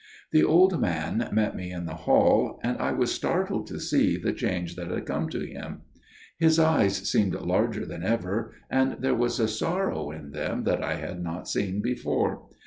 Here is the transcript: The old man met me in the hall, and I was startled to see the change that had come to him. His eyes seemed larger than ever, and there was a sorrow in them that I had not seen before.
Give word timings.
The 0.31 0.43
old 0.43 0.81
man 0.81 1.29
met 1.31 1.55
me 1.55 1.71
in 1.71 1.85
the 1.85 1.93
hall, 1.93 2.59
and 2.63 2.75
I 2.79 2.91
was 2.91 3.13
startled 3.13 3.67
to 3.67 3.79
see 3.79 4.17
the 4.17 4.33
change 4.33 4.75
that 4.75 4.89
had 4.89 5.05
come 5.05 5.29
to 5.29 5.45
him. 5.45 5.81
His 6.39 6.57
eyes 6.57 7.07
seemed 7.07 7.35
larger 7.35 7.85
than 7.85 8.01
ever, 8.01 8.51
and 8.67 8.93
there 8.99 9.13
was 9.13 9.39
a 9.39 9.47
sorrow 9.47 10.09
in 10.09 10.31
them 10.31 10.63
that 10.63 10.83
I 10.83 10.95
had 10.95 11.21
not 11.23 11.47
seen 11.47 11.83
before. 11.83 12.47